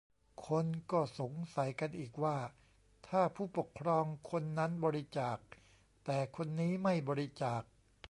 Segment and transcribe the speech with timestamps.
[0.47, 2.37] คนก็สงสัยกันอีกว่า
[3.07, 5.37] ถ้าผู้ปกครองคนนั้นบริจาค
[6.05, 7.63] แต่คนนี้ไม่บริจาค